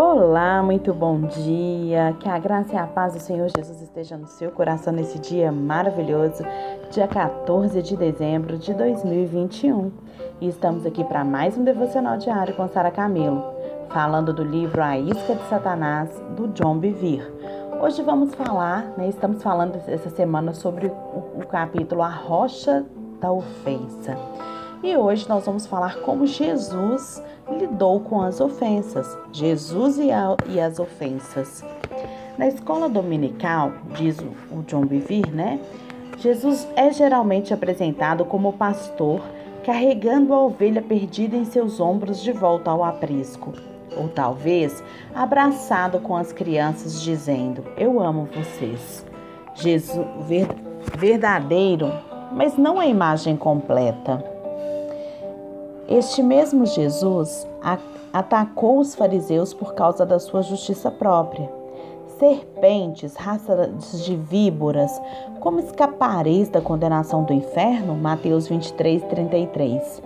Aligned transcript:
Olá, 0.00 0.62
muito 0.62 0.94
bom 0.94 1.22
dia. 1.22 2.16
Que 2.20 2.28
a 2.28 2.38
graça 2.38 2.72
e 2.72 2.76
a 2.76 2.86
paz 2.86 3.14
do 3.14 3.18
Senhor 3.18 3.48
Jesus 3.48 3.82
esteja 3.82 4.16
no 4.16 4.28
seu 4.28 4.52
coração 4.52 4.92
nesse 4.92 5.18
dia 5.18 5.50
maravilhoso, 5.50 6.44
dia 6.92 7.08
14 7.08 7.82
de 7.82 7.96
dezembro 7.96 8.56
de 8.56 8.72
2021. 8.74 9.90
E 10.40 10.46
estamos 10.46 10.86
aqui 10.86 11.02
para 11.02 11.24
mais 11.24 11.58
um 11.58 11.64
devocional 11.64 12.16
diário 12.16 12.54
com 12.54 12.68
Sara 12.68 12.92
Camelo, 12.92 13.42
falando 13.88 14.32
do 14.32 14.44
livro 14.44 14.80
A 14.80 14.96
Isca 14.96 15.34
de 15.34 15.42
Satanás, 15.48 16.08
do 16.36 16.46
John 16.46 16.78
Bevere. 16.78 17.26
Hoje 17.82 18.00
vamos 18.00 18.32
falar, 18.36 18.92
né, 18.96 19.08
estamos 19.08 19.42
falando 19.42 19.82
essa 19.88 20.10
semana 20.10 20.54
sobre 20.54 20.86
o, 20.86 21.40
o 21.40 21.46
capítulo 21.48 22.02
A 22.02 22.08
Rocha 22.08 22.86
da 23.20 23.32
Ofensa. 23.32 24.16
E 24.82 24.96
hoje 24.96 25.28
nós 25.28 25.44
vamos 25.44 25.66
falar 25.66 25.96
como 26.02 26.26
Jesus 26.26 27.22
lidou 27.50 28.00
com 28.00 28.22
as 28.22 28.40
ofensas. 28.40 29.18
Jesus 29.32 29.98
e, 29.98 30.12
a, 30.12 30.36
e 30.48 30.60
as 30.60 30.78
ofensas. 30.78 31.64
Na 32.36 32.46
escola 32.46 32.88
dominical, 32.88 33.72
diz 33.96 34.16
o 34.50 34.62
John 34.62 34.86
Bevere, 34.86 35.30
né? 35.32 35.58
Jesus 36.18 36.68
é 36.76 36.92
geralmente 36.92 37.52
apresentado 37.52 38.24
como 38.24 38.52
pastor 38.52 39.20
carregando 39.64 40.32
a 40.32 40.44
ovelha 40.44 40.80
perdida 40.80 41.36
em 41.36 41.44
seus 41.44 41.80
ombros 41.80 42.22
de 42.22 42.32
volta 42.32 42.70
ao 42.70 42.84
aprisco. 42.84 43.52
Ou 43.96 44.08
talvez 44.08 44.82
abraçado 45.14 45.98
com 45.98 46.16
as 46.16 46.32
crianças, 46.32 47.02
dizendo: 47.02 47.64
Eu 47.76 48.00
amo 48.00 48.28
vocês. 48.32 49.04
Jesus 49.54 50.06
verdadeiro, 50.96 51.92
mas 52.32 52.56
não 52.56 52.78
a 52.78 52.86
imagem 52.86 53.36
completa. 53.36 54.27
Este 55.88 56.22
mesmo 56.22 56.66
Jesus 56.66 57.48
atacou 58.12 58.78
os 58.78 58.94
fariseus 58.94 59.54
por 59.54 59.72
causa 59.72 60.04
da 60.04 60.18
sua 60.18 60.42
justiça 60.42 60.90
própria. 60.90 61.50
Serpentes, 62.18 63.14
raças 63.14 64.04
de 64.04 64.14
víboras, 64.14 65.00
como 65.40 65.60
escapareis 65.60 66.50
da 66.50 66.60
condenação 66.60 67.24
do 67.24 67.32
inferno? 67.32 67.94
Mateus 67.94 68.48
23, 68.48 69.02
33. 69.04 70.02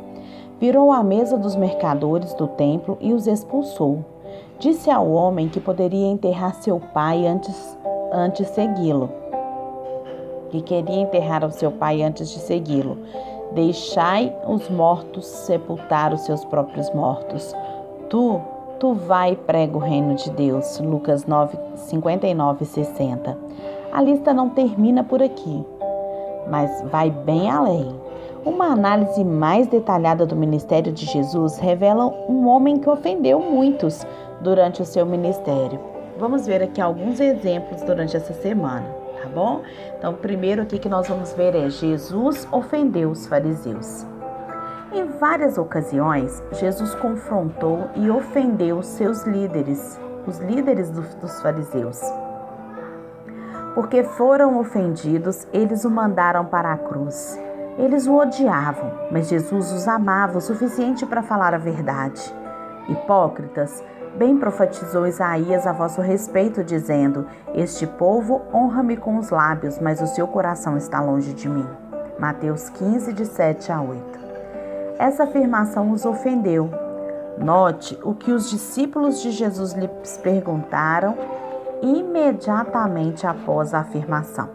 Virou 0.61 0.93
à 0.93 1.03
mesa 1.03 1.37
dos 1.37 1.57
mercadores 1.57 2.33
do 2.35 2.47
templo 2.47 2.97
e 3.01 3.13
os 3.13 3.27
expulsou. 3.27 4.05
Disse 4.61 4.89
ao 4.89 5.11
homem 5.11 5.49
que 5.49 5.59
poderia 5.59 6.07
enterrar 6.07 6.55
seu 6.63 6.79
pai 6.79 7.27
antes, 7.27 7.77
antes 8.13 8.47
segui-lo. 8.51 9.11
Que 10.51 10.63
queria 10.63 11.01
enterrar 11.01 11.45
o 11.45 11.51
seu 11.51 11.73
pai 11.73 12.03
antes 12.03 12.31
de 12.31 12.39
segui-lo. 12.39 12.99
Deixai 13.55 14.35
os 14.47 14.71
mortos 14.71 15.27
sepultar 15.27 16.15
os 16.15 16.23
seus 16.23 16.45
próprios 16.45 16.93
mortos. 16.95 17.55
Tu, 18.09 18.41
tu 18.79 18.95
vai 18.95 19.33
e 19.33 19.37
prega 19.37 19.77
o 19.77 19.81
reino 19.81 20.15
de 20.15 20.31
Deus. 20.31 20.79
Lucas 20.81 21.27
9, 21.27 21.59
59 21.75 22.65
e 22.65 22.67
60. 22.67 23.39
A 23.93 24.01
lista 24.01 24.33
não 24.33 24.49
termina 24.49 25.05
por 25.05 25.23
aqui, 25.23 25.65
mas 26.51 26.83
vai 26.91 27.11
bem 27.11 27.51
além. 27.51 27.95
Uma 28.45 28.67
análise 28.67 29.23
mais 29.23 29.67
detalhada 29.67 30.25
do 30.25 30.35
ministério 30.35 30.91
de 30.91 31.05
Jesus 31.05 31.59
revela 31.59 32.07
um 32.29 32.49
homem 32.49 32.79
que 32.79 32.89
ofendeu 32.89 33.39
muitos 33.39 34.07
durante 34.41 34.81
o 34.81 34.87
seu 34.87 35.05
ministério. 35.05 35.79
Vamos 36.19 36.47
ver 36.47 36.63
aqui 36.63 36.81
alguns 36.81 37.21
exemplos 37.21 37.83
durante 37.83 38.17
essa 38.17 38.33
semana 38.33 39.02
tá 39.23 39.29
bom? 39.29 39.63
Então, 39.97 40.15
primeiro 40.15 40.63
aqui 40.63 40.79
que 40.79 40.89
nós 40.89 41.09
vamos 41.09 41.33
ver 41.33 41.55
é 41.55 41.71
Jesus 41.71 42.47
ofendeu 42.51 43.11
os 43.11 43.27
fariseus. 43.27 44.05
Em 44.93 45.07
várias 45.19 45.57
ocasiões, 45.57 46.43
Jesus 46.53 46.95
confrontou 46.97 47.89
e 47.97 48.11
ofendeu 48.11 48.83
seus 48.83 49.23
líderes, 49.23 49.99
os 50.27 50.39
líderes 50.39 50.91
do, 50.91 51.01
dos 51.19 51.41
fariseus. 51.41 52.01
Porque 53.75 54.03
foram 54.03 54.59
ofendidos, 54.59 55.47
eles 55.53 55.85
o 55.87 55.91
mandaram 55.91 56.45
para 56.45 56.73
a 56.73 56.77
cruz. 56.77 57.41
Eles 57.79 58.07
o 58.07 58.15
odiavam, 58.19 58.93
mas 59.11 59.31
Jesus 59.31 59.73
os 59.73 59.89
amava 59.89 60.37
o 60.37 60.43
suficiente 60.43 61.07
para 61.07 61.23
falar 61.23 61.55
a 61.55 61.59
verdade. 61.59 62.21
Hipócritas, 62.87 63.83
Bem 64.17 64.37
profetizou 64.37 65.07
Isaías 65.07 65.67
a 65.67 65.73
vosso 65.73 66.01
respeito, 66.03 66.63
dizendo: 66.63 67.27
Este 67.55 67.87
povo 67.87 68.43
honra-me 68.53 68.97
com 68.97 69.17
os 69.17 69.31
lábios, 69.31 69.79
mas 69.79 70.03
o 70.03 70.07
seu 70.07 70.29
coração 70.29 70.77
está 70.77 71.01
longe 71.01 71.33
de 71.33 71.49
mim. 71.49 71.67
Mateus 72.19 72.69
15, 72.69 73.13
de 73.13 73.25
7 73.25 73.73
a 73.73 73.81
8. 73.81 74.21
Essa 74.99 75.25
afirmação 75.25 75.91
os 75.91 76.05
ofendeu. 76.05 76.71
Note 77.39 77.99
o 78.05 78.15
que 78.15 78.31
os 78.31 78.51
discípulos 78.51 79.23
de 79.23 79.31
Jesus 79.31 79.73
lhes 79.73 80.19
perguntaram 80.19 81.17
imediatamente 81.81 83.27
após 83.27 83.73
a 83.73 83.81
afirmação. 83.81 84.51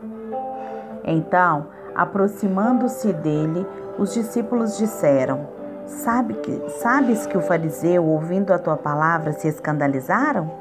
Então, 1.04 1.68
aproximando-se 1.96 3.12
dele, 3.12 3.66
os 3.98 4.14
discípulos 4.14 4.78
disseram: 4.78 5.57
Sabe 5.88 6.34
que, 6.34 6.70
sabes 6.82 7.26
que 7.26 7.38
o 7.38 7.42
fariseu, 7.42 8.06
ouvindo 8.06 8.52
a 8.52 8.60
tua 8.60 8.76
palavra, 8.76 9.32
se 9.32 9.48
escandalizaram? 9.48 10.52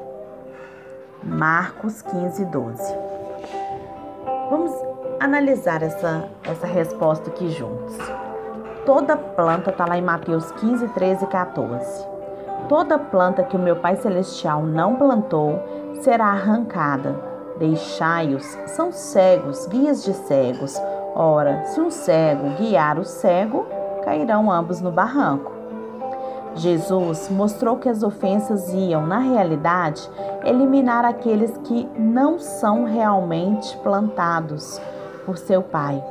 Marcos 1.21 2.01
15, 2.01 2.45
12. 2.45 2.97
Vamos 4.49 4.71
analisar 5.19 5.83
essa, 5.83 6.29
essa 6.45 6.65
resposta 6.65 7.29
aqui 7.29 7.49
juntos. 7.49 7.97
Toda 8.85 9.17
planta 9.17 9.69
está 9.69 9.85
lá 9.85 9.97
em 9.97 10.01
Mateus 10.01 10.49
15, 10.53 10.87
13 10.89 11.25
e 11.25 11.27
14. 11.27 12.07
Toda 12.69 12.97
planta 12.97 13.43
que 13.43 13.57
o 13.57 13.59
meu 13.59 13.75
Pai 13.75 13.97
Celestial 13.97 14.63
não 14.63 14.95
plantou 14.95 15.61
será 16.01 16.27
arrancada. 16.27 17.15
Deixai-os, 17.59 18.45
são 18.67 18.93
cegos, 18.93 19.67
guias 19.67 20.05
de 20.05 20.13
cegos. 20.13 20.81
Ora, 21.13 21.65
se 21.65 21.81
um 21.81 21.91
cego 21.91 22.51
guiar 22.51 22.97
o 22.97 23.03
cego, 23.03 23.65
cairão 24.07 24.49
ambos 24.49 24.79
no 24.79 24.89
barranco. 24.89 25.51
Jesus 26.55 27.29
mostrou 27.29 27.75
que 27.75 27.89
as 27.89 28.03
ofensas 28.03 28.73
iam, 28.73 29.05
na 29.05 29.19
realidade, 29.19 30.09
eliminar 30.45 31.03
aqueles 31.03 31.57
que 31.65 31.85
não 31.99 32.39
são 32.39 32.85
realmente 32.85 33.75
plantados 33.79 34.79
por 35.25 35.37
seu 35.37 35.61
Pai. 35.61 36.01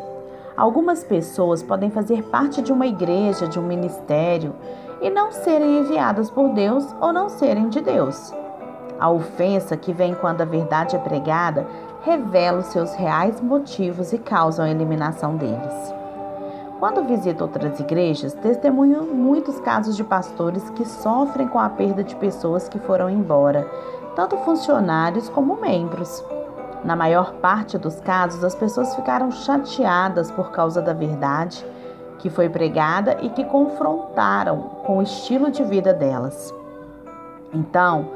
Algumas 0.54 1.02
pessoas 1.02 1.62
podem 1.62 1.90
fazer 1.90 2.22
parte 2.24 2.60
de 2.60 2.70
uma 2.70 2.86
igreja, 2.86 3.48
de 3.48 3.58
um 3.58 3.62
ministério 3.62 4.54
e 5.00 5.08
não 5.08 5.32
serem 5.32 5.78
enviadas 5.78 6.30
por 6.30 6.50
Deus 6.50 6.86
ou 7.00 7.14
não 7.14 7.30
serem 7.30 7.70
de 7.70 7.80
Deus. 7.80 8.30
A 9.00 9.10
ofensa 9.10 9.74
que 9.74 9.94
vem 9.94 10.14
quando 10.14 10.42
a 10.42 10.46
verdade 10.46 10.96
é 10.96 10.98
pregada 10.98 11.66
revela 12.02 12.58
os 12.58 12.66
seus 12.66 12.94
reais 12.94 13.40
motivos 13.40 14.12
e 14.12 14.18
causa 14.18 14.64
a 14.64 14.70
eliminação 14.70 15.36
deles. 15.36 15.95
Quando 16.78 17.04
visito 17.04 17.42
outras 17.42 17.80
igrejas, 17.80 18.34
testemunho 18.34 19.02
muitos 19.02 19.58
casos 19.60 19.96
de 19.96 20.04
pastores 20.04 20.68
que 20.70 20.84
sofrem 20.84 21.48
com 21.48 21.58
a 21.58 21.70
perda 21.70 22.04
de 22.04 22.14
pessoas 22.16 22.68
que 22.68 22.78
foram 22.78 23.08
embora, 23.08 23.66
tanto 24.14 24.36
funcionários 24.38 25.28
como 25.30 25.58
membros. 25.58 26.22
Na 26.84 26.94
maior 26.94 27.32
parte 27.36 27.78
dos 27.78 27.98
casos, 28.00 28.44
as 28.44 28.54
pessoas 28.54 28.94
ficaram 28.94 29.30
chateadas 29.30 30.30
por 30.30 30.50
causa 30.50 30.82
da 30.82 30.92
verdade 30.92 31.64
que 32.18 32.28
foi 32.28 32.48
pregada 32.48 33.18
e 33.22 33.30
que 33.30 33.44
confrontaram 33.44 34.58
com 34.84 34.98
o 34.98 35.02
estilo 35.02 35.50
de 35.50 35.62
vida 35.64 35.92
delas. 35.94 36.54
Então, 37.52 38.10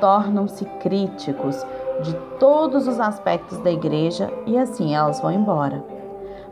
tornam-se 0.00 0.64
críticos 0.80 1.64
de 2.02 2.14
todos 2.38 2.86
os 2.86 3.00
aspectos 3.00 3.58
da 3.58 3.70
igreja 3.70 4.32
e 4.46 4.58
assim 4.58 4.94
elas 4.94 5.20
vão 5.20 5.32
embora. 5.32 5.93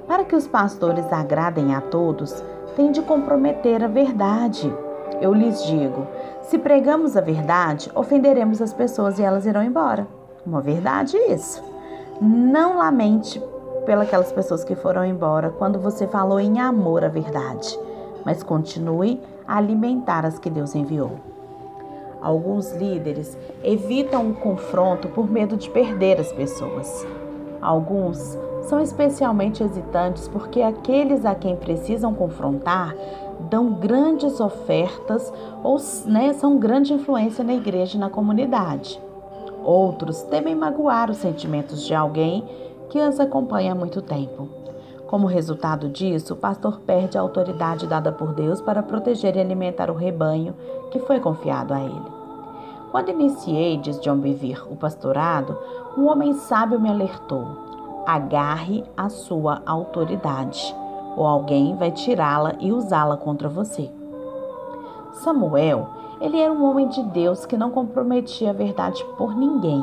Para 0.06 0.24
que 0.24 0.36
os 0.36 0.46
pastores 0.46 1.10
agradem 1.12 1.74
a 1.74 1.80
todos, 1.80 2.42
tem 2.76 2.90
de 2.90 3.02
comprometer 3.02 3.82
a 3.82 3.88
verdade. 3.88 4.72
Eu 5.20 5.32
lhes 5.32 5.64
digo: 5.64 6.06
se 6.42 6.58
pregamos 6.58 7.16
a 7.16 7.20
verdade, 7.20 7.90
ofenderemos 7.94 8.60
as 8.60 8.72
pessoas 8.72 9.18
e 9.18 9.22
elas 9.22 9.46
irão 9.46 9.62
embora. 9.62 10.06
Uma 10.44 10.60
verdade 10.60 11.16
isso. 11.16 11.62
Não 12.20 12.78
lamente 12.78 13.42
pelas 13.84 14.32
pessoas 14.32 14.64
que 14.64 14.74
foram 14.74 15.04
embora 15.04 15.50
quando 15.50 15.78
você 15.78 16.06
falou 16.06 16.38
em 16.38 16.60
amor 16.60 17.04
à 17.04 17.08
verdade, 17.08 17.78
mas 18.24 18.42
continue 18.42 19.20
a 19.46 19.56
alimentar 19.56 20.24
as 20.24 20.38
que 20.38 20.50
Deus 20.50 20.74
enviou. 20.74 21.12
Alguns 22.20 22.72
líderes 22.72 23.36
evitam 23.64 24.30
o 24.30 24.34
confronto 24.34 25.08
por 25.08 25.28
medo 25.28 25.56
de 25.56 25.68
perder 25.68 26.20
as 26.20 26.32
pessoas. 26.32 27.04
Alguns 27.62 28.36
são 28.62 28.80
especialmente 28.80 29.62
hesitantes 29.62 30.26
porque 30.26 30.60
aqueles 30.60 31.24
a 31.24 31.32
quem 31.34 31.54
precisam 31.54 32.12
confrontar 32.12 32.94
dão 33.48 33.72
grandes 33.72 34.40
ofertas 34.40 35.32
ou 35.62 35.76
né, 36.06 36.32
são 36.32 36.58
grande 36.58 36.92
influência 36.92 37.44
na 37.44 37.54
igreja 37.54 37.96
e 37.96 38.00
na 38.00 38.10
comunidade. 38.10 39.00
Outros 39.64 40.22
temem 40.22 40.56
magoar 40.56 41.08
os 41.08 41.18
sentimentos 41.18 41.84
de 41.84 41.94
alguém 41.94 42.44
que 42.90 42.98
os 42.98 43.20
acompanha 43.20 43.72
há 43.72 43.74
muito 43.76 44.02
tempo. 44.02 44.48
Como 45.06 45.26
resultado 45.26 45.88
disso, 45.88 46.34
o 46.34 46.36
pastor 46.36 46.80
perde 46.80 47.16
a 47.16 47.20
autoridade 47.20 47.86
dada 47.86 48.10
por 48.10 48.32
Deus 48.32 48.60
para 48.60 48.82
proteger 48.82 49.36
e 49.36 49.40
alimentar 49.40 49.90
o 49.90 49.94
rebanho 49.94 50.54
que 50.90 50.98
foi 51.00 51.20
confiado 51.20 51.72
a 51.72 51.80
ele. 51.80 52.11
Quando 52.92 53.08
iniciei, 53.08 53.78
diz 53.78 53.98
John 54.00 54.18
Bevere, 54.18 54.60
o 54.70 54.76
pastorado, 54.76 55.56
um 55.96 56.06
homem 56.08 56.34
sábio 56.34 56.78
me 56.78 56.90
alertou: 56.90 58.04
agarre 58.06 58.84
a 58.94 59.08
sua 59.08 59.62
autoridade, 59.64 60.76
ou 61.16 61.26
alguém 61.26 61.74
vai 61.74 61.90
tirá-la 61.90 62.52
e 62.60 62.70
usá-la 62.70 63.16
contra 63.16 63.48
você. 63.48 63.90
Samuel, 65.12 65.88
ele 66.20 66.38
era 66.38 66.52
um 66.52 66.68
homem 66.68 66.86
de 66.88 67.02
Deus 67.04 67.46
que 67.46 67.56
não 67.56 67.70
comprometia 67.70 68.50
a 68.50 68.52
verdade 68.52 69.02
por 69.16 69.34
ninguém, 69.34 69.82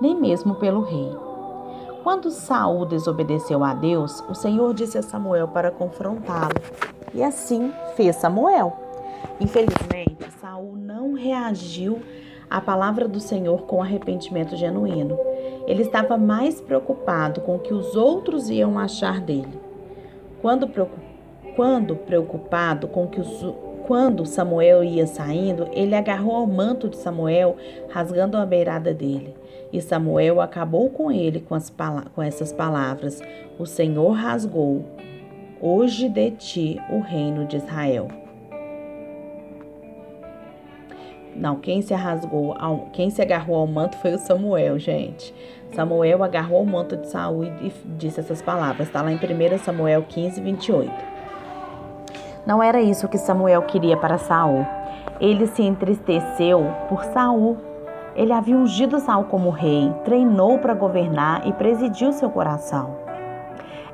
nem 0.00 0.14
mesmo 0.14 0.54
pelo 0.54 0.82
rei. 0.82 1.12
Quando 2.04 2.30
Saul 2.30 2.86
desobedeceu 2.86 3.64
a 3.64 3.74
Deus, 3.74 4.22
o 4.30 4.34
Senhor 4.34 4.72
disse 4.74 4.96
a 4.96 5.02
Samuel 5.02 5.48
para 5.48 5.72
confrontá-lo. 5.72 6.54
E 7.12 7.20
assim 7.20 7.72
fez 7.96 8.14
Samuel. 8.14 8.76
Infelizmente, 9.40 10.30
Saul 10.40 10.76
não 10.76 11.14
reagiu 11.14 12.00
a 12.48 12.60
palavra 12.60 13.08
do 13.08 13.20
Senhor 13.20 13.62
com 13.62 13.82
arrependimento 13.82 14.56
genuíno. 14.56 15.18
Ele 15.66 15.82
estava 15.82 16.16
mais 16.16 16.60
preocupado 16.60 17.40
com 17.40 17.56
o 17.56 17.58
que 17.58 17.72
os 17.72 17.96
outros 17.96 18.50
iam 18.50 18.78
achar 18.78 19.20
dele. 19.20 19.60
Quando, 20.40 20.70
quando 21.56 21.96
preocupado 21.96 22.86
com 22.88 23.06
que 23.06 23.20
os, 23.20 23.54
quando 23.86 24.24
Samuel 24.26 24.82
ia 24.82 25.06
saindo, 25.06 25.68
ele 25.72 25.94
agarrou 25.94 26.36
ao 26.36 26.46
manto 26.46 26.88
de 26.88 26.96
Samuel, 26.96 27.56
rasgando 27.90 28.36
a 28.36 28.46
beirada 28.46 28.94
dele. 28.94 29.34
E 29.72 29.80
Samuel 29.80 30.40
acabou 30.40 30.88
com 30.90 31.10
ele 31.10 31.40
com, 31.40 31.54
as, 31.54 31.72
com 32.14 32.22
essas 32.22 32.52
palavras: 32.52 33.20
O 33.58 33.66
Senhor 33.66 34.12
rasgou 34.12 34.84
hoje 35.60 36.08
de 36.08 36.30
ti 36.30 36.80
o 36.90 37.00
reino 37.00 37.46
de 37.46 37.56
Israel. 37.56 38.23
Não, 41.36 41.56
quem 41.56 41.82
se 41.82 41.92
rasgou, 41.94 42.54
quem 42.92 43.10
se 43.10 43.20
agarrou 43.20 43.56
ao 43.56 43.66
manto 43.66 43.96
foi 43.98 44.14
o 44.14 44.18
Samuel, 44.18 44.78
gente. 44.78 45.34
Samuel 45.72 46.22
agarrou 46.22 46.62
o 46.62 46.66
manto 46.66 46.96
de 46.96 47.08
Saul 47.08 47.44
e 47.44 47.72
disse 47.98 48.20
essas 48.20 48.40
palavras. 48.40 48.86
Está 48.86 49.02
lá 49.02 49.10
em 49.10 49.16
1 49.16 49.58
Samuel 49.58 50.04
15, 50.08 50.40
28. 50.40 50.92
Não 52.46 52.62
era 52.62 52.80
isso 52.80 53.08
que 53.08 53.18
Samuel 53.18 53.62
queria 53.62 53.96
para 53.96 54.18
Saul. 54.18 54.64
Ele 55.20 55.46
se 55.48 55.62
entristeceu 55.62 56.64
por 56.88 57.04
Saul. 57.06 57.56
Ele 58.14 58.32
havia 58.32 58.56
ungido 58.56 59.00
Saul 59.00 59.24
como 59.24 59.50
rei, 59.50 59.92
treinou 60.04 60.58
para 60.58 60.74
governar 60.74 61.46
e 61.48 61.52
presidiu 61.52 62.12
seu 62.12 62.30
coração. 62.30 62.96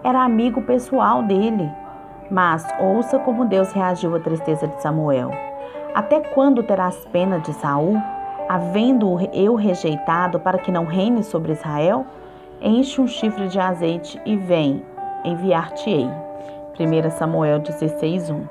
Era 0.04 0.22
amigo 0.22 0.60
pessoal 0.62 1.22
dele. 1.22 1.70
Mas 2.30 2.66
ouça 2.78 3.18
como 3.18 3.46
Deus 3.46 3.72
reagiu 3.72 4.14
à 4.14 4.20
tristeza 4.20 4.68
de 4.68 4.80
Samuel. 4.80 5.49
Até 5.94 6.20
quando 6.20 6.62
terás 6.62 7.04
pena 7.06 7.40
de 7.40 7.52
Saul, 7.54 8.00
havendo 8.48 9.18
eu 9.32 9.56
rejeitado 9.56 10.38
para 10.38 10.58
que 10.58 10.70
não 10.70 10.84
reine 10.84 11.24
sobre 11.24 11.52
Israel? 11.52 12.06
Enche 12.62 13.00
um 13.00 13.08
chifre 13.08 13.48
de 13.48 13.58
azeite 13.58 14.20
e 14.24 14.36
vem, 14.36 14.84
enviar-te-ei. 15.24 16.08
1 16.78 17.10
Samuel 17.10 17.60
16:1. 17.60 18.48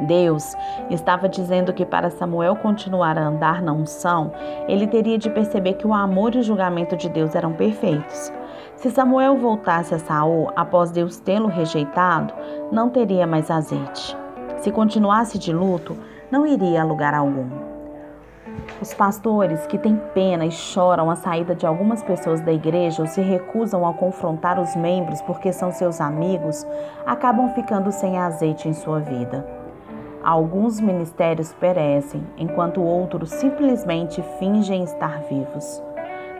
Deus 0.00 0.56
estava 0.88 1.28
dizendo 1.28 1.72
que 1.72 1.84
para 1.84 2.08
Samuel 2.08 2.56
continuar 2.56 3.18
a 3.18 3.26
andar 3.26 3.60
na 3.60 3.72
unção, 3.72 4.32
ele 4.66 4.86
teria 4.86 5.18
de 5.18 5.28
perceber 5.28 5.74
que 5.74 5.86
o 5.86 5.92
amor 5.92 6.34
e 6.34 6.38
o 6.38 6.42
julgamento 6.42 6.96
de 6.96 7.10
Deus 7.10 7.34
eram 7.34 7.52
perfeitos. 7.52 8.32
Se 8.76 8.90
Samuel 8.90 9.36
voltasse 9.36 9.94
a 9.94 9.98
Saul 9.98 10.50
após 10.56 10.90
Deus 10.90 11.20
tê-lo 11.20 11.46
rejeitado, 11.46 12.32
não 12.72 12.88
teria 12.88 13.26
mais 13.26 13.50
azeite. 13.50 14.16
Se 14.56 14.72
continuasse 14.72 15.38
de 15.38 15.52
luto, 15.52 15.96
não 16.32 16.46
iria 16.46 16.80
a 16.80 16.84
lugar 16.84 17.12
algum. 17.12 17.46
Os 18.80 18.94
pastores 18.94 19.66
que 19.66 19.76
têm 19.76 20.00
pena 20.14 20.46
e 20.46 20.50
choram 20.50 21.10
a 21.10 21.14
saída 21.14 21.54
de 21.54 21.66
algumas 21.66 22.02
pessoas 22.02 22.40
da 22.40 22.50
igreja 22.50 23.02
ou 23.02 23.06
se 23.06 23.20
recusam 23.20 23.86
a 23.86 23.92
confrontar 23.92 24.58
os 24.58 24.74
membros 24.74 25.20
porque 25.22 25.52
são 25.52 25.70
seus 25.70 26.00
amigos, 26.00 26.66
acabam 27.04 27.50
ficando 27.54 27.92
sem 27.92 28.16
azeite 28.16 28.66
em 28.66 28.72
sua 28.72 28.98
vida. 28.98 29.46
Alguns 30.24 30.80
ministérios 30.80 31.52
perecem, 31.52 32.26
enquanto 32.38 32.80
outros 32.80 33.30
simplesmente 33.30 34.22
fingem 34.38 34.84
estar 34.84 35.20
vivos. 35.28 35.82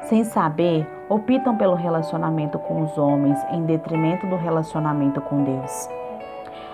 Sem 0.04 0.24
saber, 0.24 0.88
optam 1.08 1.56
pelo 1.56 1.74
relacionamento 1.74 2.58
com 2.58 2.82
os 2.82 2.96
homens 2.96 3.38
em 3.50 3.64
detrimento 3.64 4.26
do 4.26 4.36
relacionamento 4.36 5.20
com 5.20 5.44
Deus. 5.44 5.88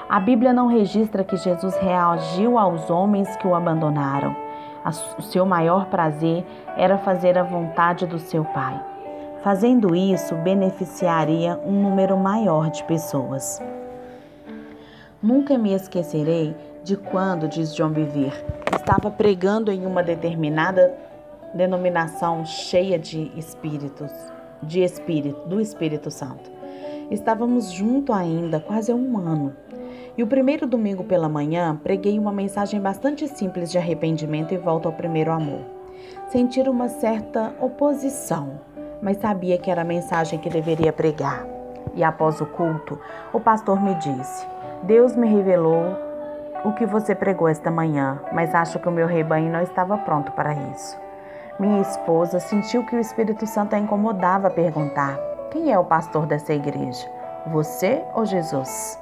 A 0.08 0.18
Bíblia 0.18 0.54
não 0.54 0.68
registra 0.68 1.22
que 1.22 1.36
Jesus 1.36 1.76
reagiu 1.76 2.58
aos 2.58 2.88
homens 2.88 3.36
que 3.36 3.46
o 3.46 3.54
abandonaram. 3.54 4.34
O 5.18 5.22
seu 5.22 5.44
maior 5.44 5.84
prazer 5.86 6.46
era 6.78 6.96
fazer 6.96 7.36
a 7.36 7.42
vontade 7.42 8.06
do 8.06 8.18
seu 8.18 8.42
Pai. 8.42 8.82
Fazendo 9.42 9.94
isso, 9.94 10.34
beneficiaria 10.36 11.60
um 11.62 11.82
número 11.82 12.16
maior 12.16 12.70
de 12.70 12.82
pessoas. 12.84 13.62
Nunca 15.22 15.58
me 15.58 15.74
esquecerei 15.74 16.56
de 16.82 16.96
quando, 16.96 17.46
diz 17.46 17.74
John 17.74 17.90
Bevere, 17.90 18.32
estava 18.74 19.10
pregando 19.10 19.70
em 19.70 19.84
uma 19.84 20.02
determinada 20.02 20.94
denominação 21.52 22.46
cheia 22.46 22.98
de 22.98 23.30
espíritos, 23.36 24.10
de 24.62 24.80
espírito, 24.80 25.46
do 25.46 25.60
Espírito 25.60 26.10
Santo. 26.10 26.50
Estávamos 27.10 27.70
junto 27.70 28.12
ainda 28.12 28.58
quase 28.58 28.92
um 28.92 29.18
ano. 29.18 29.54
E 30.18 30.22
o 30.24 30.26
primeiro 30.26 30.66
domingo 30.66 31.04
pela 31.04 31.28
manhã, 31.28 31.78
preguei 31.80 32.18
uma 32.18 32.32
mensagem 32.32 32.80
bastante 32.80 33.28
simples 33.28 33.70
de 33.70 33.78
arrependimento 33.78 34.52
e 34.52 34.56
volta 34.56 34.88
ao 34.88 34.92
primeiro 34.92 35.30
amor. 35.30 35.60
Senti 36.26 36.60
uma 36.62 36.88
certa 36.88 37.54
oposição, 37.60 38.58
mas 39.00 39.18
sabia 39.18 39.56
que 39.58 39.70
era 39.70 39.82
a 39.82 39.84
mensagem 39.84 40.40
que 40.40 40.50
deveria 40.50 40.92
pregar. 40.92 41.46
E 41.94 42.02
após 42.02 42.40
o 42.40 42.46
culto, 42.46 42.98
o 43.32 43.38
pastor 43.38 43.80
me 43.80 43.94
disse: 43.94 44.44
Deus 44.82 45.14
me 45.14 45.28
revelou 45.28 45.96
o 46.64 46.72
que 46.72 46.84
você 46.84 47.14
pregou 47.14 47.46
esta 47.46 47.70
manhã, 47.70 48.20
mas 48.32 48.52
acho 48.56 48.80
que 48.80 48.88
o 48.88 48.92
meu 48.92 49.06
rebanho 49.06 49.52
não 49.52 49.62
estava 49.62 49.96
pronto 49.98 50.32
para 50.32 50.52
isso. 50.52 50.98
Minha 51.60 51.80
esposa 51.80 52.40
sentiu 52.40 52.84
que 52.84 52.96
o 52.96 53.00
Espírito 53.00 53.46
Santo 53.46 53.76
a 53.76 53.78
incomodava 53.78 54.48
a 54.48 54.50
perguntar: 54.50 55.16
Quem 55.52 55.72
é 55.72 55.78
o 55.78 55.84
pastor 55.84 56.26
dessa 56.26 56.52
igreja? 56.52 57.08
Você 57.52 58.02
ou 58.16 58.26
Jesus? 58.26 58.98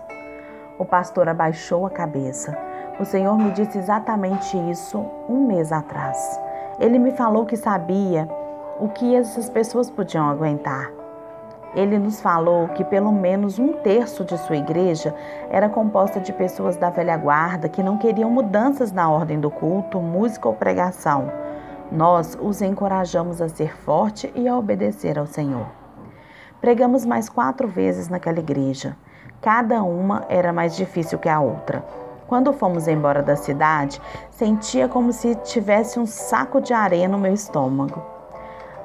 O 0.79 0.85
pastor 0.85 1.29
abaixou 1.29 1.87
a 1.87 1.91
cabeça. 1.91 2.57
O 3.01 3.05
Senhor 3.05 3.39
me 3.39 3.51
disse 3.51 3.79
exatamente 3.79 4.57
isso 4.71 4.99
um 5.29 5.47
mês 5.47 5.73
atrás. 5.73 6.41
Ele 6.79 6.99
me 6.99 7.13
falou 7.13 7.47
que 7.47 7.57
sabia 7.57 8.29
o 8.79 8.89
que 8.89 9.15
essas 9.15 9.49
pessoas 9.49 9.91
podiam 9.91 10.29
aguentar. 10.29 10.91
Ele 11.75 11.99
nos 11.99 12.21
falou 12.21 12.69
que 12.69 12.85
pelo 12.85 13.11
menos 13.11 13.59
um 13.59 13.73
terço 13.73 14.25
de 14.25 14.37
sua 14.39 14.57
igreja 14.57 15.15
era 15.51 15.69
composta 15.69 16.21
de 16.21 16.33
pessoas 16.33 16.77
da 16.77 16.91
velha 16.91 17.17
guarda 17.17 17.69
que 17.69 17.83
não 17.83 17.99
queriam 17.99 18.31
mudanças 18.31 18.93
na 18.93 19.11
ordem 19.11 19.41
do 19.41 19.51
culto, 19.51 20.01
música 20.01 20.49
ou 20.49 20.55
pregação. 20.55 21.31
Nós 21.91 22.37
os 22.41 22.61
encorajamos 22.61 23.41
a 23.41 23.49
ser 23.49 23.77
forte 23.79 24.31
e 24.35 24.49
a 24.49 24.57
obedecer 24.57 25.19
ao 25.19 25.27
Senhor. 25.27 25.67
Pregamos 26.61 27.05
mais 27.05 27.29
quatro 27.29 27.69
vezes 27.69 28.09
naquela 28.09 28.39
igreja. 28.39 28.97
Cada 29.47 29.81
uma 29.85 30.25
era 30.29 30.53
mais 30.53 30.75
difícil 30.75 31.21
que 31.21 31.29
a 31.29 31.39
outra. 31.39 31.87
Quando 32.27 32.53
fomos 32.53 32.89
embora 32.89 33.23
da 33.23 33.37
cidade, 33.37 34.03
sentia 34.29 34.89
como 34.89 35.13
se 35.13 35.37
tivesse 35.37 36.01
um 36.01 36.05
saco 36.05 36.61
de 36.61 36.75
areia 36.75 37.07
no 37.07 37.17
meu 37.17 37.33
estômago. 37.33 38.03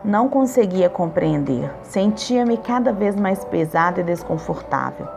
Não 0.06 0.30
conseguia 0.30 0.88
compreender, 0.88 1.68
sentia-me 1.82 2.58
cada 2.58 2.94
vez 2.94 3.16
mais 3.16 3.44
pesada 3.44 4.02
e 4.02 4.04
desconfortável. 4.04 5.08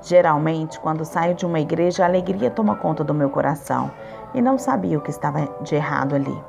Geralmente, 0.00 0.80
quando 0.80 1.04
saio 1.04 1.34
de 1.34 1.44
uma 1.44 1.60
igreja, 1.60 2.02
a 2.02 2.06
alegria 2.06 2.50
toma 2.50 2.74
conta 2.74 3.04
do 3.04 3.12
meu 3.12 3.28
coração 3.28 3.90
e 4.32 4.40
não 4.40 4.56
sabia 4.56 4.96
o 4.96 5.02
que 5.02 5.10
estava 5.10 5.46
de 5.60 5.74
errado 5.74 6.14
ali. 6.14 6.42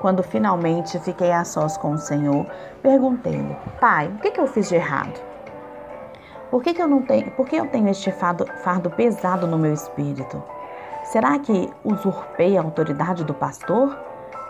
Quando 0.00 0.22
finalmente 0.22 0.98
fiquei 1.00 1.30
a 1.30 1.44
sós 1.44 1.76
com 1.76 1.90
o 1.90 1.98
Senhor, 1.98 2.46
perguntei-lhe: 2.82 3.54
Pai, 3.78 4.08
o 4.08 4.18
que, 4.22 4.30
que 4.30 4.40
eu 4.40 4.46
fiz 4.46 4.66
de 4.66 4.76
errado? 4.76 5.35
Por 6.56 6.62
que, 6.62 6.72
que 6.72 6.80
eu 6.80 6.88
não 6.88 7.02
tenho, 7.02 7.30
por 7.32 7.46
que 7.46 7.54
eu 7.54 7.66
tenho 7.66 7.86
este 7.90 8.10
fardo, 8.10 8.46
fardo 8.64 8.88
pesado 8.88 9.46
no 9.46 9.58
meu 9.58 9.74
espírito? 9.74 10.42
Será 11.04 11.38
que 11.38 11.70
usurpei 11.84 12.56
a 12.56 12.62
autoridade 12.62 13.24
do 13.24 13.34
pastor? 13.34 13.94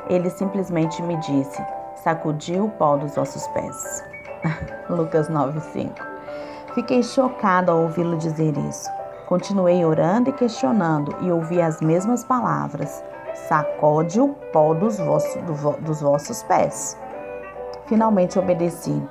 Ele 0.09 0.31
simplesmente 0.31 1.03
me 1.03 1.17
disse: 1.17 1.61
sacudiu 1.97 2.67
o 2.67 2.71
pó 2.71 2.97
dos 2.97 3.17
vossos 3.17 3.45
pés. 3.49 4.05
Lucas 4.89 5.29
9:5. 5.29 5.91
Fiquei 6.77 7.03
chocada 7.03 7.73
ao 7.73 7.83
ouvi-lo 7.83 8.17
dizer 8.19 8.57
isso. 8.57 8.89
Continuei 9.27 9.85
orando 9.85 10.31
e 10.31 10.33
questionando 10.33 11.13
e 11.23 11.33
ouvi 11.33 11.61
as 11.61 11.81
mesmas 11.81 12.23
palavras: 12.23 13.03
sacode 13.49 14.21
o 14.21 14.29
pó 14.53 14.75
dos 14.75 14.97
do, 14.99 15.73
dos 15.81 16.01
vossos 16.03 16.45
pés. 16.45 16.97
Finalmente 17.87 18.39
obedeci 18.39 19.03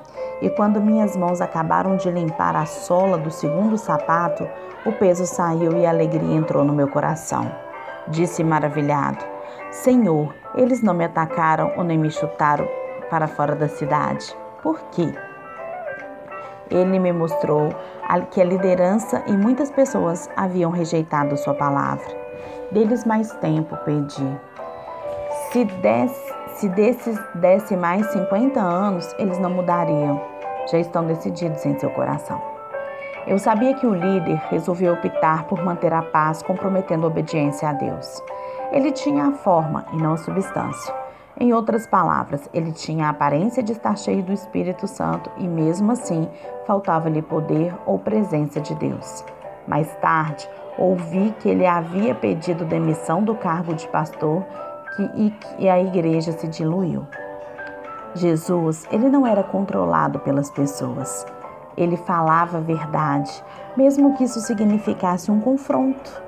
e 0.42 0.50
quando 0.50 0.82
minhas 0.82 1.16
mãos 1.16 1.42
acabaram 1.42 1.96
de 1.96 2.10
limpar 2.12 2.56
a 2.56 2.66
sola 2.66 3.18
do 3.18 3.32
segundo 3.32 3.78
sapato, 3.78 4.48
o 4.86 4.92
peso 4.92 5.26
saiu 5.26 5.78
e 5.78 5.86
a 5.86 5.90
alegria 5.90 6.36
entrou 6.36 6.64
no 6.64 6.74
meu 6.74 6.88
coração. 6.88 7.52
Disse 8.08 8.44
maravilhado: 8.44 9.24
Senhor, 9.72 10.34
eles 10.56 10.82
não 10.82 10.94
me 10.94 11.06
atacaram 11.06 11.74
ou 11.76 11.84
nem 11.84 11.98
me 11.98 12.12
chutaram 12.12 12.68
para 13.10 13.28
fora 13.28 13.56
da 13.56 13.68
cidade. 13.68 14.36
Por 14.62 14.80
quê? 14.92 15.14
Ele 16.70 17.00
me 17.00 17.12
mostrou 17.12 17.70
que 18.32 18.42
a 18.42 18.46
liderança 18.46 19.24
e 19.28 19.32
muitas 19.34 19.70
pessoas 19.70 20.30
haviam 20.36 20.72
rejeitado 20.72 21.38
sua 21.38 21.54
palavra. 21.54 22.06
Deles 22.72 23.06
mais 23.06 23.32
tempo 23.36 23.78
pedi. 23.86 24.40
Se, 25.52 25.66
desse, 25.66 26.25
se 26.56 26.70
desses 26.70 27.20
desse 27.36 27.76
mais 27.76 28.06
50 28.08 28.60
anos, 28.60 29.14
eles 29.20 29.38
não 29.40 29.50
mudariam. 29.50 30.22
Já 30.72 30.80
estão 30.80 31.06
decididos 31.06 31.66
em 31.66 31.78
seu 31.78 31.90
coração. 31.90 32.42
Eu 33.28 33.38
sabia 33.38 33.74
que 33.74 33.86
o 33.86 33.94
líder 33.94 34.42
resolveu 34.50 34.94
optar 34.94 35.46
por 35.46 35.64
manter 35.64 35.94
a 35.94 36.02
paz, 36.02 36.42
comprometendo 36.42 37.06
a 37.06 37.08
obediência 37.08 37.70
a 37.70 37.74
Deus. 37.74 38.22
Ele 38.72 38.92
tinha 38.92 39.28
a 39.28 39.32
forma 39.32 39.86
e 39.94 39.98
não 39.98 40.14
a 40.14 40.18
substância. 40.18 40.94
Em 41.38 41.54
outras 41.54 41.86
palavras, 41.86 42.48
ele 42.54 42.72
tinha 42.72 43.08
a 43.08 43.10
aparência 43.10 43.62
de 43.62 43.74
estar 43.74 43.98
cheio 43.98 44.24
do 44.24 44.32
Espírito 44.32 44.88
Santo 44.88 45.30
e, 45.38 45.48
mesmo 45.48 45.92
assim, 45.92 46.30
faltava-lhe 46.66 47.22
poder 47.22 47.76
ou 47.86 48.00
presença 48.00 48.62
de 48.62 48.74
Deus. 48.76 49.26
Mais 49.68 49.94
tarde, 49.96 50.48
ouvi 50.78 51.34
que 51.40 51.50
ele 51.50 51.66
havia 51.66 52.16
pedido 52.16 52.64
demissão 52.64 53.24
do 53.24 53.36
cargo 53.36 53.74
de 53.74 53.88
pastor 53.90 54.46
que, 54.96 55.34
e 55.60 55.70
a 55.70 55.80
igreja 55.82 56.32
se 56.32 56.48
diluiu. 56.48 57.06
Jesus, 58.16 58.86
ele 58.92 59.10
não 59.10 59.28
era 59.28 59.44
controlado 59.44 60.20
pelas 60.20 60.50
pessoas. 60.50 61.26
Ele 61.76 61.98
falava 61.98 62.58
a 62.58 62.62
verdade, 62.62 63.44
mesmo 63.76 64.16
que 64.16 64.24
isso 64.24 64.40
significasse 64.40 65.30
um 65.30 65.42
confronto 65.42 66.24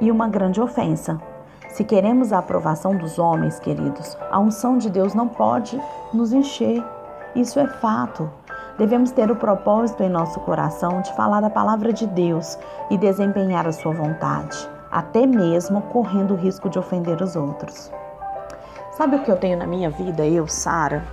e 0.00 0.10
uma 0.10 0.28
grande 0.28 0.60
ofensa. 0.60 1.20
Se 1.68 1.84
queremos 1.84 2.32
a 2.32 2.38
aprovação 2.38 2.96
dos 2.96 3.18
homens, 3.18 3.58
queridos, 3.58 4.16
a 4.30 4.38
unção 4.38 4.78
de 4.78 4.88
Deus 4.88 5.12
não 5.12 5.28
pode 5.28 5.80
nos 6.12 6.32
encher. 6.32 6.82
Isso 7.34 7.58
é 7.58 7.66
fato. 7.66 8.30
Devemos 8.78 9.10
ter 9.10 9.30
o 9.30 9.36
propósito 9.36 10.02
em 10.02 10.08
nosso 10.08 10.40
coração 10.40 11.00
de 11.00 11.12
falar 11.14 11.44
a 11.44 11.50
palavra 11.50 11.92
de 11.92 12.06
Deus 12.06 12.58
e 12.90 12.96
desempenhar 12.96 13.66
a 13.66 13.72
sua 13.72 13.92
vontade, 13.92 14.68
até 14.94 15.26
mesmo 15.26 15.82
correndo 15.82 16.34
o 16.34 16.36
risco 16.36 16.70
de 16.70 16.78
ofender 16.78 17.20
os 17.20 17.34
outros. 17.34 17.90
Sabe 18.92 19.16
o 19.16 19.24
que 19.24 19.30
eu 19.30 19.36
tenho 19.36 19.58
na 19.58 19.66
minha 19.66 19.90
vida, 19.90 20.24
eu, 20.24 20.46
Sara? 20.46 21.04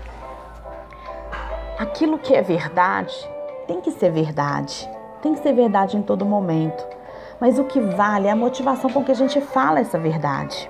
Aquilo 1.80 2.20
que 2.20 2.36
é 2.36 2.44
verdade 2.44 3.12
tem 3.66 3.82
que 3.82 3.90
ser 3.90 4.12
verdade. 4.12 4.88
Tem 5.24 5.34
que 5.34 5.42
ser 5.42 5.54
verdade 5.54 5.98
em 5.98 6.04
todo 6.04 6.24
momento. 6.24 6.86
Mas 7.40 7.58
o 7.58 7.64
que 7.64 7.80
vale 7.80 8.28
é 8.28 8.32
a 8.32 8.36
motivação 8.36 8.88
com 8.92 9.04
que 9.04 9.12
a 9.12 9.16
gente 9.16 9.42
fala 9.42 9.80
essa 9.80 9.98
verdade. 9.98 10.70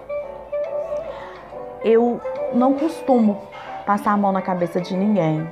Eu 1.83 2.21
não 2.53 2.75
costumo 2.75 3.41
passar 3.85 4.13
a 4.13 4.17
mão 4.17 4.31
na 4.31 4.41
cabeça 4.41 4.79
de 4.79 4.95
ninguém. 4.95 5.45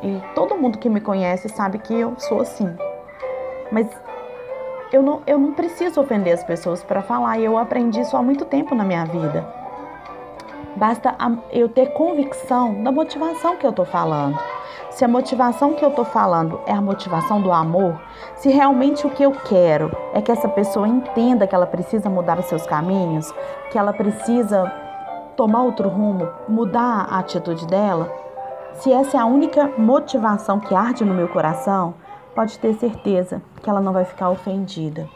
E 0.00 0.22
todo 0.36 0.56
mundo 0.56 0.78
que 0.78 0.88
me 0.88 1.00
conhece 1.00 1.48
sabe 1.48 1.80
que 1.80 1.92
eu 1.92 2.14
sou 2.18 2.40
assim. 2.40 2.72
Mas 3.72 3.88
eu 4.92 5.02
não, 5.02 5.22
eu 5.26 5.38
não 5.38 5.52
preciso 5.52 6.00
ofender 6.00 6.34
as 6.34 6.44
pessoas 6.44 6.82
para 6.82 7.02
falar. 7.02 7.38
E 7.38 7.44
eu 7.44 7.56
aprendi 7.56 8.00
isso 8.00 8.16
há 8.16 8.22
muito 8.22 8.44
tempo 8.44 8.74
na 8.74 8.84
minha 8.84 9.04
vida. 9.04 9.46
Basta 10.76 11.14
eu 11.50 11.68
ter 11.68 11.92
convicção 11.92 12.82
da 12.82 12.92
motivação 12.92 13.56
que 13.56 13.66
eu 13.66 13.70
estou 13.70 13.84
falando. 13.84 14.38
Se 14.90 15.04
a 15.04 15.08
motivação 15.08 15.74
que 15.74 15.84
eu 15.84 15.90
estou 15.90 16.04
falando 16.04 16.60
é 16.66 16.72
a 16.72 16.80
motivação 16.80 17.40
do 17.40 17.52
amor, 17.52 18.00
se 18.36 18.50
realmente 18.50 19.06
o 19.06 19.10
que 19.10 19.22
eu 19.22 19.32
quero 19.32 19.90
é 20.12 20.20
que 20.20 20.32
essa 20.32 20.48
pessoa 20.48 20.86
entenda 20.86 21.46
que 21.46 21.54
ela 21.54 21.66
precisa 21.66 22.08
mudar 22.10 22.38
os 22.38 22.46
seus 22.46 22.66
caminhos, 22.66 23.32
que 23.70 23.78
ela 23.78 23.92
precisa 23.92 24.70
tomar 25.36 25.62
outro 25.62 25.88
rumo, 25.88 26.28
mudar 26.48 27.06
a 27.08 27.18
atitude 27.18 27.66
dela, 27.66 28.12
se 28.74 28.92
essa 28.92 29.16
é 29.16 29.20
a 29.20 29.26
única 29.26 29.70
motivação 29.78 30.58
que 30.58 30.74
arde 30.74 31.04
no 31.04 31.14
meu 31.14 31.28
coração, 31.28 31.94
pode 32.40 32.58
ter 32.58 32.74
certeza 32.74 33.42
que 33.62 33.68
ela 33.68 33.82
não 33.82 33.92
vai 33.92 34.04
ficar 34.04 34.30
ofendida. 34.30 35.06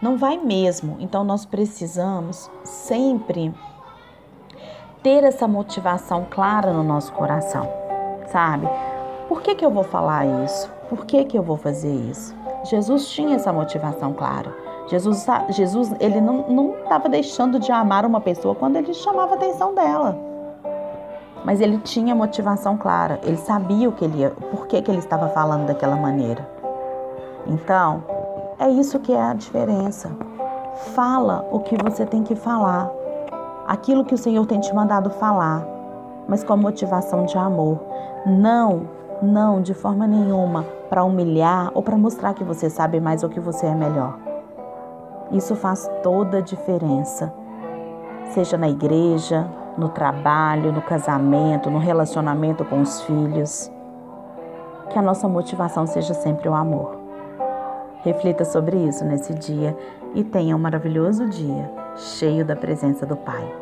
Não 0.00 0.16
vai 0.16 0.38
mesmo. 0.38 0.96
Então 1.00 1.24
nós 1.24 1.44
precisamos 1.44 2.48
sempre 2.62 3.52
ter 5.02 5.24
essa 5.24 5.48
motivação 5.48 6.26
clara 6.30 6.72
no 6.72 6.84
nosso 6.84 7.12
coração 7.12 7.68
sabe? 8.30 8.68
Por 9.28 9.42
que, 9.42 9.56
que 9.56 9.64
eu 9.64 9.70
vou 9.70 9.82
falar 9.82 10.24
isso? 10.44 10.70
Por 10.88 11.04
que, 11.04 11.24
que 11.24 11.36
eu 11.36 11.42
vou 11.42 11.56
fazer 11.56 11.92
isso? 11.92 12.32
Jesus 12.64 13.08
tinha 13.08 13.36
essa 13.36 13.52
motivação 13.52 14.12
clara. 14.12 14.54
Jesus, 14.88 15.26
Jesus 15.50 15.92
ele 16.00 16.20
não 16.20 16.74
estava 16.82 17.08
deixando 17.08 17.58
de 17.58 17.70
amar 17.70 18.04
uma 18.04 18.20
pessoa 18.20 18.54
quando 18.54 18.76
ele 18.76 18.94
chamava 18.94 19.32
a 19.32 19.36
atenção 19.36 19.74
dela. 19.74 20.29
Mas 21.44 21.60
ele 21.60 21.78
tinha 21.78 22.14
motivação 22.14 22.76
clara. 22.76 23.20
Ele 23.22 23.36
sabia 23.36 23.88
o 23.88 23.92
que 23.92 24.04
ele 24.04 24.18
ia, 24.18 24.30
por 24.30 24.66
que, 24.66 24.80
que 24.82 24.90
ele 24.90 24.98
estava 24.98 25.28
falando 25.28 25.66
daquela 25.66 25.96
maneira. 25.96 26.46
Então, 27.46 28.02
é 28.58 28.68
isso 28.68 28.98
que 28.98 29.12
é 29.12 29.22
a 29.22 29.34
diferença. 29.34 30.10
Fala 30.94 31.46
o 31.50 31.60
que 31.60 31.76
você 31.82 32.04
tem 32.04 32.22
que 32.22 32.34
falar. 32.34 32.90
Aquilo 33.66 34.04
que 34.04 34.14
o 34.14 34.18
Senhor 34.18 34.46
tem 34.46 34.60
te 34.60 34.74
mandado 34.74 35.10
falar, 35.10 35.66
mas 36.28 36.44
com 36.44 36.52
a 36.52 36.56
motivação 36.56 37.24
de 37.24 37.38
amor. 37.38 37.78
Não, 38.26 38.82
não, 39.22 39.62
de 39.62 39.74
forma 39.74 40.06
nenhuma, 40.06 40.64
para 40.88 41.04
humilhar 41.04 41.70
ou 41.74 41.82
para 41.82 41.96
mostrar 41.96 42.34
que 42.34 42.44
você 42.44 42.68
sabe 42.68 43.00
mais 43.00 43.22
ou 43.22 43.30
que 43.30 43.40
você 43.40 43.66
é 43.66 43.74
melhor. 43.74 44.18
Isso 45.30 45.54
faz 45.54 45.88
toda 46.02 46.38
a 46.38 46.40
diferença. 46.40 47.32
Seja 48.32 48.58
na 48.58 48.68
igreja, 48.68 49.48
no 49.80 49.88
trabalho, 49.88 50.70
no 50.70 50.82
casamento, 50.82 51.70
no 51.70 51.78
relacionamento 51.78 52.64
com 52.64 52.80
os 52.80 53.00
filhos. 53.02 53.70
Que 54.90 54.98
a 54.98 55.02
nossa 55.02 55.26
motivação 55.26 55.86
seja 55.86 56.14
sempre 56.14 56.48
o 56.48 56.54
amor. 56.54 57.00
Reflita 58.02 58.44
sobre 58.44 58.76
isso 58.76 59.04
nesse 59.04 59.34
dia 59.34 59.76
e 60.14 60.22
tenha 60.22 60.54
um 60.54 60.58
maravilhoso 60.58 61.28
dia, 61.28 61.70
cheio 61.96 62.44
da 62.44 62.54
presença 62.54 63.04
do 63.04 63.16
Pai. 63.16 63.59